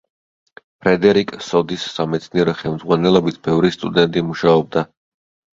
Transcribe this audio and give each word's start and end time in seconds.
ფრედერიკ 0.85 1.33
სოდის 1.49 1.83
სამეცნიერო 1.97 2.57
ხელმძღვანელობით 2.63 3.39
ბევრი 3.49 3.73
სტუდენტი 3.77 4.25
მუშაობდა. 4.31 4.87